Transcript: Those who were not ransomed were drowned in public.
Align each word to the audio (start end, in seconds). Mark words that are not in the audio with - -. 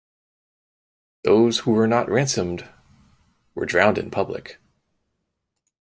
Those 1.23 1.59
who 1.59 1.73
were 1.73 1.85
not 1.85 2.09
ransomed 2.09 2.67
were 3.53 3.67
drowned 3.67 3.99
in 3.99 4.09
public. 4.09 4.57